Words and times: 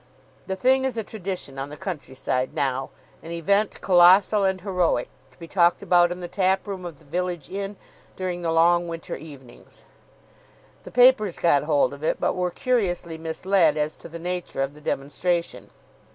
The 0.47 0.55
thing 0.55 0.83
is 0.83 0.97
a 0.97 1.03
tradition 1.03 1.59
on 1.59 1.69
the 1.69 1.77
countryside 1.77 2.55
now, 2.55 2.89
an 3.21 3.29
event 3.29 3.81
colossal 3.81 4.43
and 4.43 4.59
heroic, 4.59 5.09
to 5.29 5.37
be 5.37 5.47
talked 5.47 5.83
about 5.83 6.11
in 6.11 6.21
the 6.21 6.27
tap 6.27 6.65
room 6.65 6.85
of 6.85 6.97
the 6.97 7.05
village 7.05 7.51
inn 7.51 7.77
during 8.15 8.41
the 8.41 8.51
long 8.51 8.87
winter 8.87 9.15
evenings. 9.15 9.85
The 10.81 10.89
papers 10.89 11.37
got 11.37 11.61
hold 11.65 11.93
of 11.93 12.03
it, 12.03 12.19
but 12.19 12.33
were 12.33 12.49
curiously 12.49 13.19
misled 13.19 13.77
as 13.77 13.95
to 13.97 14.09
the 14.09 14.17
nature 14.17 14.63
of 14.63 14.73
the 14.73 14.81
demonstration. 14.81 15.69